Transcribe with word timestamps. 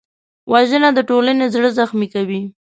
وژنه 0.51 0.89
د 0.93 0.99
ټولنې 1.09 1.45
زړه 1.53 1.69
زخمي 1.79 2.07
کوي 2.13 2.41